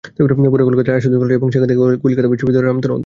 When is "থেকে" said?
1.69-1.81